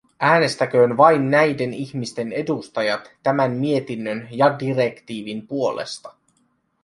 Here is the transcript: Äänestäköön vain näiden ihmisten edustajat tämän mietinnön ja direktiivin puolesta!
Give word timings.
Äänestäköön 0.19 0.97
vain 0.97 1.31
näiden 1.31 1.73
ihmisten 1.73 2.31
edustajat 2.31 3.11
tämän 3.23 3.51
mietinnön 3.51 4.27
ja 4.31 4.59
direktiivin 4.59 5.47
puolesta! 5.47 6.13